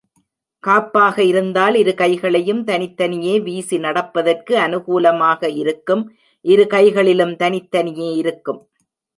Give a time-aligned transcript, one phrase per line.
[0.63, 6.03] காப்பாக இருந்தால் இரு கைகளையும் தனித்தனியே வீசி நடப்பதற்கு அநுகூலமாக இருக்கும்
[6.45, 8.61] இரு கைகளிலும் தனித்தனியே இருக்கும்.